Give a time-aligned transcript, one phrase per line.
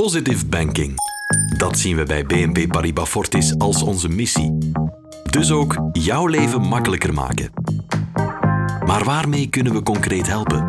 [0.00, 0.94] Positive banking.
[1.58, 4.58] Dat zien we bij BNP Paribas Fortis als onze missie.
[5.30, 7.50] Dus ook jouw leven makkelijker maken.
[8.86, 10.66] Maar waarmee kunnen we concreet helpen?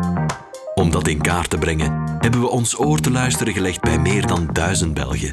[0.74, 4.26] Om dat in kaart te brengen, hebben we ons oor te luisteren gelegd bij meer
[4.26, 5.32] dan duizend Belgen.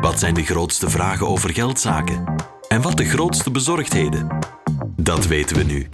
[0.00, 2.24] Wat zijn de grootste vragen over geldzaken?
[2.68, 4.28] En wat de grootste bezorgdheden?
[4.96, 5.88] Dat weten we nu.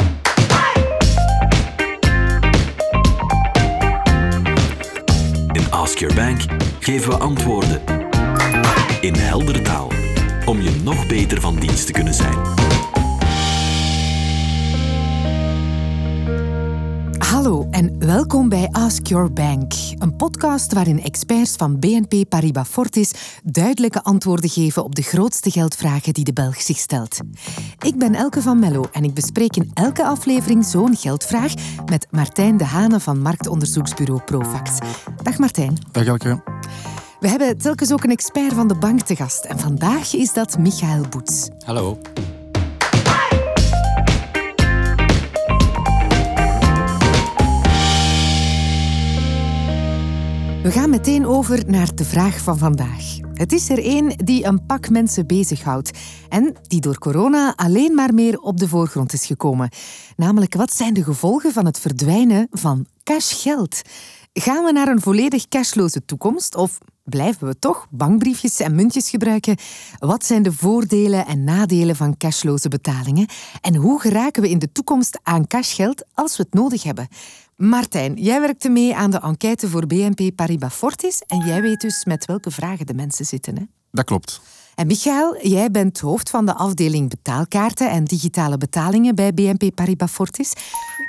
[5.53, 6.41] In Ask Your Bank
[6.85, 7.83] geven we antwoorden
[9.01, 9.91] in heldere taal
[10.45, 12.64] om je nog beter van dienst te kunnen zijn.
[17.35, 23.11] Hallo en welkom bij Ask Your Bank, een podcast waarin experts van BNP Paribas Fortis
[23.45, 27.19] duidelijke antwoorden geven op de grootste geldvragen die de Belg zich stelt.
[27.79, 31.53] Ik ben Elke van Mello en ik bespreek in elke aflevering zo'n geldvraag
[31.87, 34.79] met Martijn de Hane van marktonderzoeksbureau Profax.
[35.23, 35.79] Dag Martijn.
[35.93, 36.43] Dag Elke.
[37.21, 40.59] We hebben telkens ook een expert van de bank te gast en vandaag is dat
[40.59, 41.49] Michael Boets.
[41.65, 41.99] Hallo.
[50.65, 53.19] We gaan meteen over naar de vraag van vandaag.
[53.35, 55.99] Het is er één die een pak mensen bezighoudt
[56.29, 59.71] en die door corona alleen maar meer op de voorgrond is gekomen.
[60.17, 63.83] Namelijk, wat zijn de gevolgen van het verdwijnen van cashgeld?
[64.33, 69.57] Gaan we naar een volledig cashloze toekomst of blijven we toch bankbriefjes en muntjes gebruiken?
[69.99, 73.27] Wat zijn de voordelen en nadelen van cashloze betalingen?
[73.61, 77.09] En hoe geraken we in de toekomst aan cashgeld als we het nodig hebben?
[77.57, 82.05] Martijn, jij werkte mee aan de enquête voor BNP Paribas Fortis en jij weet dus
[82.05, 83.57] met welke vragen de mensen zitten.
[83.57, 83.63] Hè?
[83.91, 84.41] Dat klopt.
[84.75, 90.11] En Michael, jij bent hoofd van de afdeling betaalkaarten en digitale betalingen bij BNP Paribas
[90.11, 90.53] Fortis.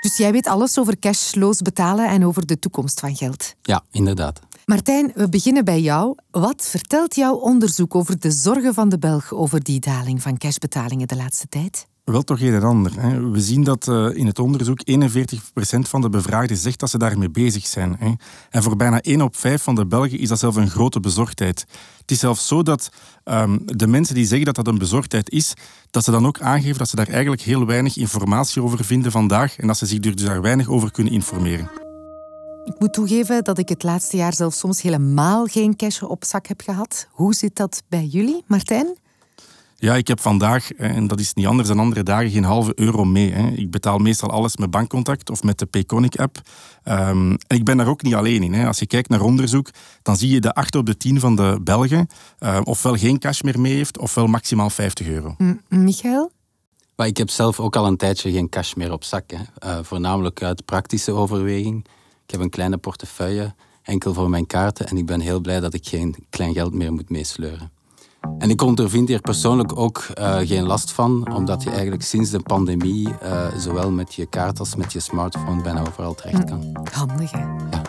[0.01, 3.53] Dus jij weet alles over cashloos betalen en over de toekomst van geld.
[3.61, 4.39] Ja, inderdaad.
[4.65, 6.15] Martijn, we beginnen bij jou.
[6.31, 11.07] Wat vertelt jouw onderzoek over de zorgen van de Belg over die daling van cashbetalingen
[11.07, 11.87] de laatste tijd?
[12.05, 13.01] Wel toch een en ander.
[13.01, 13.29] Hè.
[13.29, 14.95] We zien dat uh, in het onderzoek 41%
[15.79, 17.95] van de bevraagden zegt dat ze daarmee bezig zijn.
[17.99, 18.13] Hè.
[18.49, 21.65] En voor bijna 1 op 5 van de Belgen is dat zelf een grote bezorgdheid.
[21.97, 22.89] Het is zelfs zo dat
[23.23, 25.53] um, de mensen die zeggen dat dat een bezorgdheid is,
[25.91, 29.57] dat ze dan ook aangeven dat ze daar eigenlijk heel weinig informatie over vinden vandaag
[29.57, 31.69] en dat ze zich dus daar weinig over kunnen informeren.
[32.65, 36.47] Ik moet toegeven dat ik het laatste jaar zelfs soms helemaal geen cash op zak
[36.47, 37.07] heb gehad.
[37.11, 39.03] Hoe zit dat bij jullie, Martijn?
[39.85, 43.03] Ja, ik heb vandaag, en dat is niet anders dan andere dagen, geen halve euro
[43.03, 43.31] mee.
[43.31, 43.47] Hè.
[43.47, 46.41] Ik betaal meestal alles met bankcontact of met de Payconic-app.
[46.83, 48.53] Um, en ik ben daar ook niet alleen in.
[48.53, 48.67] Hè.
[48.67, 49.69] Als je kijkt naar onderzoek,
[50.01, 52.07] dan zie je de 8 op de 10 van de Belgen
[52.39, 55.35] uh, ofwel geen cash meer mee heeft, ofwel maximaal 50 euro.
[55.37, 56.31] M Michael?
[56.95, 59.31] Maar ik heb zelf ook al een tijdje geen cash meer op zak.
[59.31, 59.69] Hè.
[59.69, 61.85] Uh, voornamelijk uit praktische overweging.
[62.25, 63.53] Ik heb een kleine portefeuille,
[63.83, 64.87] enkel voor mijn kaarten.
[64.87, 67.73] En ik ben heel blij dat ik geen klein geld meer moet meesleuren.
[68.37, 72.39] En ik ondervind hier persoonlijk ook uh, geen last van, omdat je eigenlijk sinds de
[72.39, 76.87] pandemie uh, zowel met je kaart als met je smartphone bijna overal terecht kan.
[76.91, 77.39] Handig, hè?
[77.39, 77.81] Ja.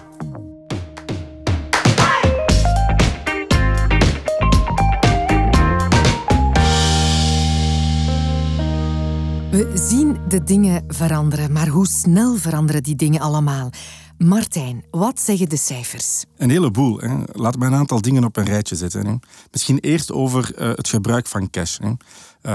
[9.51, 13.71] We zien de dingen veranderen, maar hoe snel veranderen die dingen allemaal?
[14.19, 16.25] Martijn, wat zeggen de cijfers?
[16.37, 16.99] Een heleboel.
[16.99, 17.23] Hè.
[17.33, 19.07] Laat me een aantal dingen op een rijtje zetten.
[19.07, 19.15] Hè.
[19.51, 21.79] Misschien eerst over uh, het gebruik van cash.
[21.79, 21.93] Hè.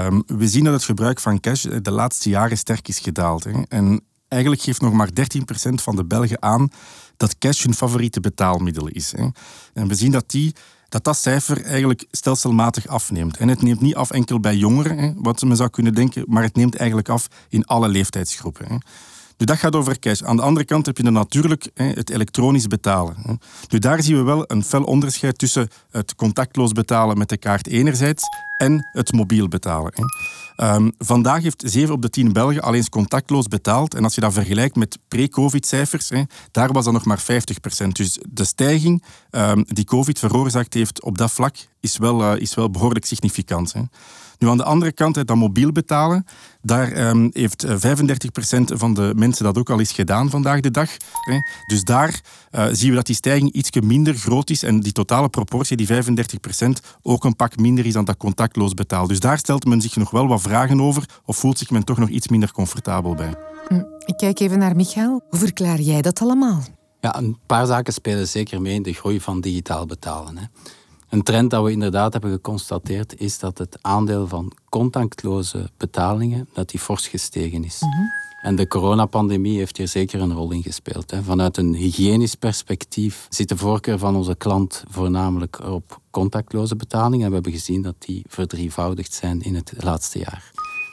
[0.06, 3.44] Um, we zien dat het gebruik van cash de laatste jaren sterk is gedaald.
[3.44, 3.62] Hè.
[3.68, 6.68] En eigenlijk geeft nog maar 13% van de Belgen aan
[7.16, 9.12] dat cash hun favoriete betaalmiddel is.
[9.16, 9.26] Hè.
[9.72, 10.54] En we zien dat die
[10.88, 13.36] dat dat cijfer eigenlijk stelselmatig afneemt.
[13.36, 16.42] En het neemt niet af enkel bij jongeren, hè, wat men zou kunnen denken, maar
[16.42, 18.66] het neemt eigenlijk af in alle leeftijdsgroepen.
[18.66, 18.76] Hè.
[19.42, 20.22] Nu, dat gaat over cash.
[20.22, 23.40] Aan de andere kant heb je dan natuurlijk het elektronisch betalen.
[23.68, 27.66] Nu, daar zien we wel een fel onderscheid tussen het contactloos betalen met de kaart
[27.66, 28.22] enerzijds
[28.56, 29.92] en het mobiel betalen.
[30.56, 33.94] Um, vandaag heeft 7 op de 10 Belgen al eens contactloos betaald.
[33.94, 36.10] En als je dat vergelijkt met pre-COVID-cijfers,
[36.50, 37.86] daar was dat nog maar 50%.
[37.88, 42.54] Dus de stijging um, die COVID veroorzaakt heeft op dat vlak is wel, uh, is
[42.54, 43.72] wel behoorlijk significant.
[43.72, 43.80] Hè.
[44.42, 46.24] Nu, aan de andere kant, dat mobiel betalen,
[46.62, 47.68] daar um, heeft 35%
[48.64, 50.90] van de mensen dat ook al eens gedaan vandaag de dag.
[51.12, 51.38] Hè.
[51.66, 55.28] Dus daar uh, zien we dat die stijging iets minder groot is en die totale
[55.28, 55.92] proportie, die 35%,
[57.02, 59.06] ook een pak minder is dan dat contactloos betaal.
[59.06, 61.98] Dus daar stelt men zich nog wel wat vragen over of voelt zich men toch
[61.98, 63.34] nog iets minder comfortabel bij.
[64.04, 65.22] Ik kijk even naar Michael.
[65.28, 66.62] Hoe verklaar jij dat allemaal?
[67.00, 70.38] Ja, een paar zaken spelen zeker mee in de groei van digitaal betalen.
[70.38, 70.44] Hè.
[71.12, 76.70] Een trend dat we inderdaad hebben geconstateerd is dat het aandeel van contactloze betalingen dat
[76.70, 77.80] die fors gestegen is.
[77.80, 78.10] Mm -hmm.
[78.42, 81.10] En de coronapandemie heeft hier zeker een rol in gespeeld.
[81.10, 81.22] Hè.
[81.22, 87.20] Vanuit een hygiënisch perspectief zit de voorkeur van onze klant voornamelijk op contactloze betalingen.
[87.20, 90.50] En we hebben gezien dat die verdrievoudigd zijn in het laatste jaar.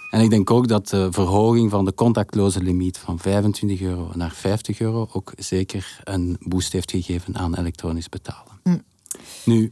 [0.09, 4.31] En ik denk ook dat de verhoging van de contactloze limiet van 25 euro naar
[4.31, 8.59] 50 euro ook zeker een boost heeft gegeven aan elektronisch betalen.
[8.63, 8.83] Mm.
[9.45, 9.71] Nu,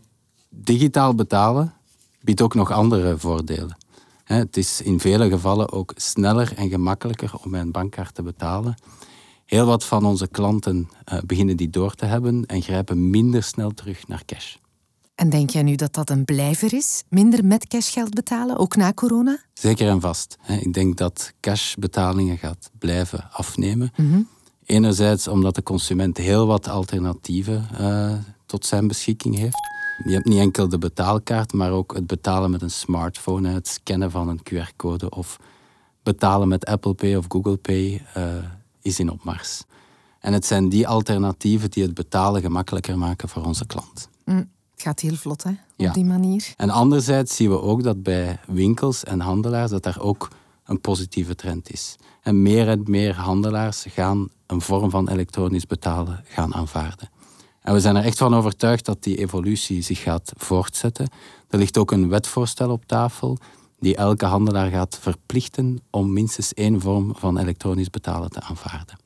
[0.49, 1.73] digitaal betalen
[2.21, 3.77] biedt ook nog andere voordelen.
[4.23, 8.75] Het is in vele gevallen ook sneller en gemakkelijker om met een bankkaart te betalen.
[9.45, 13.71] Heel wat van onze klanten eh, beginnen die door te hebben en grijpen minder snel
[13.71, 14.55] terug naar cash.
[15.15, 17.03] En denk jij nu dat dat een blijver is?
[17.09, 19.39] Minder met cashgeld betalen, ook na corona?
[19.53, 20.38] Zeker en vast.
[20.47, 23.91] Ik denk dat cashbetalingen gaat blijven afnemen.
[24.65, 28.13] Enerzijds omdat de consument heel wat alternatieven eh,
[28.45, 29.76] tot zijn beschikking heeft.
[30.03, 34.11] Je hebt niet enkel de betaalkaart, maar ook het betalen met een smartphone, het scannen
[34.11, 35.38] van een QR-code of
[36.03, 38.23] betalen met Apple Pay of Google Pay eh,
[38.81, 39.63] is in opmars.
[40.19, 44.09] En het zijn die alternatieven die het betalen gemakkelijker maken voor onze klant.
[44.25, 45.49] Mm, Het gaat heel vlot, hè?
[45.49, 45.91] Op Ja.
[45.94, 46.53] die manier.
[46.57, 50.29] En anderzijds zien we ook dat bij winkels en handelaars dat daar ook
[50.65, 51.95] een positieve trend is.
[52.21, 57.09] En meer en meer handelaars gaan een vorm van elektronisch betalen gaan aanvaarden.
[57.68, 61.10] En we zijn er echt van overtuigd dat die evolutie zich gaat voortzetten.
[61.50, 63.38] Er ligt ook een wetvoorstel op tafel
[63.80, 68.98] die elke handelaar gaat verplichten om minstens één vorm van elektronisch betalen te aanvaarden.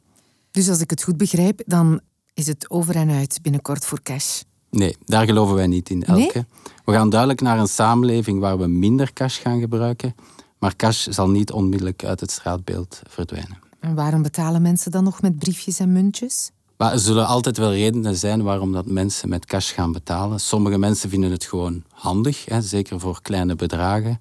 [0.51, 2.01] Dus als ik het goed begrijp, dan
[2.33, 4.41] is het over en uit binnenkort voor cash.
[4.69, 6.45] Nee, daar geloven wij niet in, Elke.
[6.85, 10.15] We gaan duidelijk naar een samenleving waar we minder cash gaan gebruiken,
[10.59, 13.59] maar cash zal niet onmiddellijk uit het straatbeeld verdwijnen.
[13.79, 16.51] En waarom betalen mensen dan nog met briefjes en muntjes?
[16.81, 20.39] Maar er zullen altijd wel redenen zijn waarom dat mensen met cash gaan betalen.
[20.39, 24.19] Sommige mensen vinden het gewoon handig, hè, zeker voor kleine bedragen.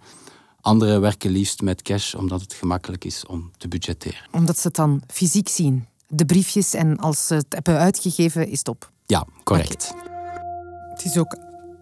[0.61, 4.21] Anderen werken liefst met cash omdat het gemakkelijk is om te budgetteren.
[4.31, 5.87] Omdat ze het dan fysiek zien.
[6.09, 8.91] De briefjes en als ze het hebben uitgegeven, is het op.
[9.07, 9.95] Ja, correct.
[10.91, 11.37] Het is ook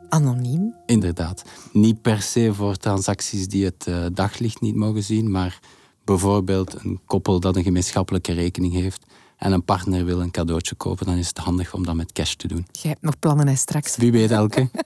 [0.09, 0.75] anoniem.
[0.87, 1.43] Inderdaad.
[1.73, 5.59] Niet per se voor transacties die het eh, daglicht niet mogen zien, maar
[6.05, 9.07] bijvoorbeeld een koppel dat een gemeenschappelijke rekening heeft
[9.39, 12.35] en een partner wil een cadeautje kopen, dan is het handig om dat met cash
[12.35, 12.67] te doen.
[12.73, 13.97] Jij hebt nog plannen hè, straks.
[13.97, 14.69] Wie weet, Elke.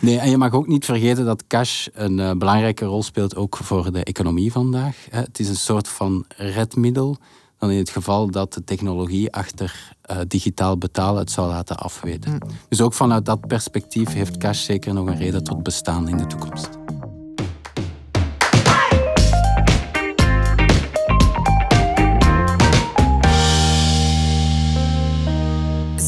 [0.00, 3.56] Nee, en je mag ook niet vergeten dat cash een eh, belangrijke rol speelt ook
[3.56, 5.06] voor de economie vandaag.
[5.10, 5.20] hè.
[5.20, 7.16] Het is een soort van redmiddel
[7.58, 12.38] dan in het geval dat de technologie achter eh, digitaal betalen het zou laten afweten.
[12.68, 16.26] Dus ook vanuit dat perspectief heeft cash zeker nog een reden tot bestaan in de
[16.26, 16.68] toekomst.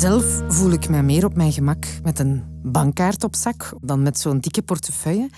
[0.08, 4.19] Zelf voel ik me meer op mijn gemak met een bankkaart op zak dan met
[4.19, 5.31] zo'n dikke portefeuille.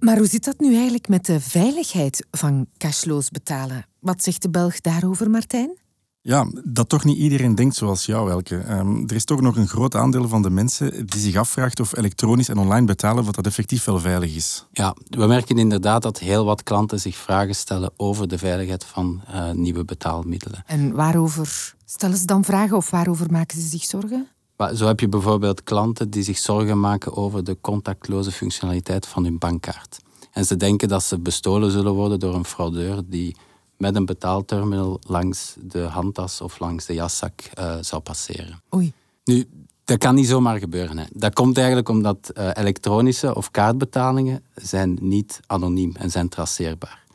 [0.00, 3.86] Maar hoe zit dat nu eigenlijk met de veiligheid van cashloos betalen?
[4.00, 5.78] Wat zegt de Belg daarover, Martijn?
[6.20, 8.56] Ja, dat toch niet iedereen denkt zoals jou, Elke.
[8.58, 11.96] Ehm, er is toch nog een groot aandeel van de mensen die zich afvraagt of
[11.96, 14.66] elektronisch en online betalen wat dat effectief wel veilig is.
[14.72, 19.20] Ja, we merken inderdaad dat heel wat klanten zich vragen stellen over de veiligheid van
[19.26, 20.62] eh, nieuwe betaalmiddelen.
[20.66, 24.28] En waarover stellen ze dan vragen of waarover maken ze zich zorgen?
[24.74, 29.38] Zo heb je bijvoorbeeld klanten die zich zorgen maken over de contactloze functionaliteit van hun
[29.38, 29.98] bankkaart.
[30.32, 33.36] En ze denken dat ze bestolen zullen worden door een fraudeur die
[33.78, 38.62] met een betaalterminal langs de handtas of langs de jaszak eh, zou passeren.
[38.74, 38.92] Oei.
[39.24, 39.48] Nu,
[39.84, 40.98] dat kan niet zomaar gebeuren.
[40.98, 41.04] Hè.
[41.12, 47.06] Dat komt eigenlijk omdat eh, elektronische of kaartbetalingen zijn niet anoniem en zijn traceerbaar.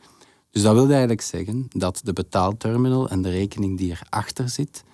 [0.50, 4.84] Dus dat wil eigenlijk zeggen dat de betaalterminal en de rekening die erachter zit,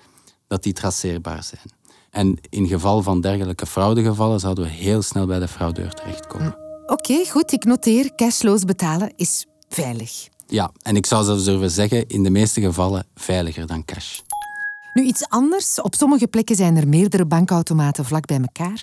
[0.46, 1.72] dat die traceerbaar zijn.
[2.10, 6.56] En in geval van dergelijke fraudegevallen zouden we heel snel bij de fraudeur terechtkomen.
[6.86, 8.14] Oké, goed, ik noteer.
[8.14, 10.28] Cashloos betalen is veilig.
[10.50, 14.20] Ja, en ik zou zelfs durven zeggen, in de meeste gevallen veiliger dan cash.
[14.94, 15.80] Nu iets anders.
[15.80, 18.82] Op sommige plekken zijn er meerdere bankautomaten vlak bij elkaar.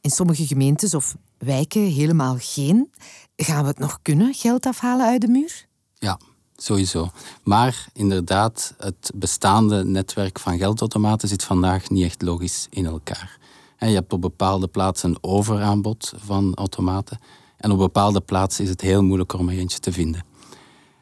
[0.00, 2.90] In sommige gemeentes of wijken helemaal geen.
[3.36, 5.66] Gaan we het nog kunnen, geld afhalen uit de muur?
[5.98, 6.18] Ja,
[6.56, 7.10] sowieso.
[7.44, 13.38] Maar inderdaad, het bestaande netwerk van geldautomaten zit vandaag niet echt logisch in elkaar.
[13.76, 17.18] En je hebt op bepaalde plaatsen een overaanbod van automaten.
[17.56, 20.24] En op bepaalde plaatsen is het heel moeilijk om er eentje te vinden.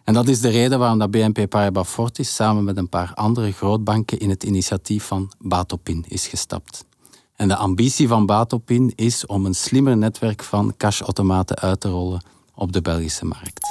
[0.05, 3.53] En dat is de reden waarom dat BNP Paribas Fortis samen met een paar andere
[3.53, 6.85] grootbanken in het initiatief van Batopin is gestapt.
[7.37, 12.25] En de ambitie van Batopin is om een slimmer netwerk van cashautomaten uit te rollen
[12.55, 13.70] op de Belgische markt.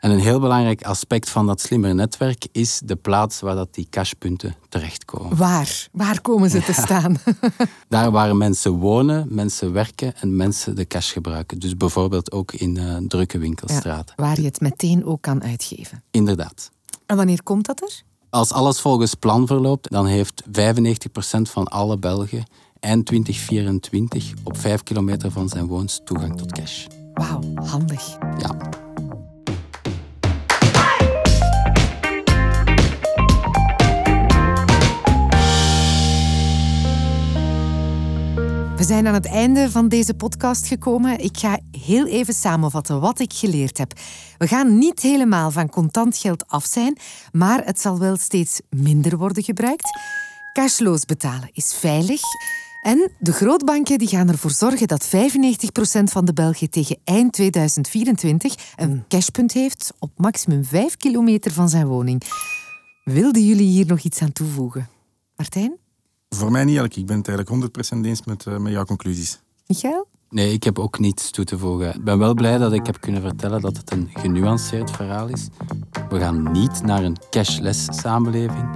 [0.00, 3.86] En een heel belangrijk aspect van dat slimmer netwerk is de plaats waar dat die
[3.90, 5.36] cashpunten terechtkomen.
[5.36, 5.88] Waar?
[5.92, 7.16] Waar komen ze te staan?
[7.88, 11.58] Daar waar mensen wonen, mensen werken en mensen de cash gebruiken.
[11.58, 14.14] Dus bijvoorbeeld ook in eh, drukke winkelstraten.
[14.16, 16.02] waar je het meteen ook kan uitgeven.
[16.10, 16.70] Inderdaad.
[17.06, 18.02] En wanneer komt dat er?
[18.30, 20.50] Als alles volgens plan verloopt, dan heeft 95%
[21.42, 22.44] van alle Belgen
[22.80, 26.86] eind 2024 op 5 kilometer van zijn woonst toegang tot cash.
[27.14, 28.16] Wauw, handig.
[28.38, 28.84] Ja.
[38.76, 41.18] We zijn aan het einde van deze podcast gekomen.
[41.18, 43.92] Ik ga heel even samenvatten wat ik geleerd heb.
[44.38, 46.96] We gaan niet helemaal van contant geld af zijn,
[47.32, 49.98] maar het zal wel steeds minder worden gebruikt.
[50.52, 52.20] Cashloos betalen is veilig.
[52.82, 55.08] En de grootbanken die gaan ervoor zorgen dat 95%
[56.02, 61.86] van de Belgen tegen eind 2024 een cashpunt heeft op maximum 5 kilometer van zijn
[61.86, 62.22] woning.
[63.04, 64.88] Wilden jullie hier nog iets aan toevoegen?
[65.36, 65.85] Martijn?
[66.28, 67.00] Voor mij niet, Elke.
[67.00, 69.40] Ik ben het eigenlijk 100% eens met, uh, met jouw conclusies.
[69.66, 70.06] Michael?
[70.30, 71.94] Nee, ik heb ook niets toe te voegen.
[71.94, 75.48] Ik ben wel blij dat ik heb kunnen vertellen dat het een genuanceerd verhaal is.
[76.08, 78.68] We gaan niet naar een cashless samenleving,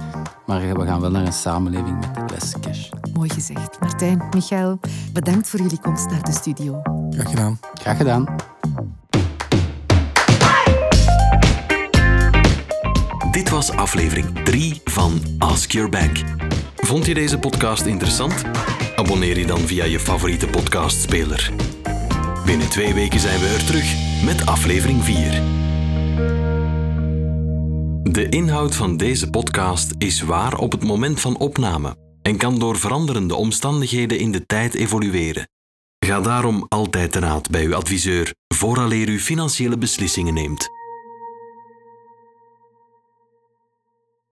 [0.45, 2.89] maar we gaan wel naar een samenleving met less cash.
[3.13, 3.79] Mooi gezegd.
[3.79, 4.79] Martijn, Michael,
[5.13, 6.81] bedankt voor jullie komst naar de studio.
[7.09, 7.59] Graag gedaan.
[7.73, 8.35] Graag gedaan.
[13.31, 16.40] Dit was aflevering 3 van Ask Your Bank.
[16.91, 18.43] Vond je deze podcast interessant?
[18.95, 21.51] Abonneer je dan via je favoriete podcastspeler.
[22.45, 23.95] Binnen twee weken zijn we er terug
[24.25, 25.41] met aflevering 4.
[28.13, 32.77] De inhoud van deze podcast is waar op het moment van opname en kan door
[32.77, 35.49] veranderende omstandigheden in de tijd evolueren.
[36.05, 40.80] Ga daarom altijd te raad bij uw adviseur vooraleer u financiële beslissingen neemt.